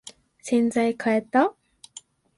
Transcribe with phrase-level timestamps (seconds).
[0.41, 1.53] 洗剤かえた？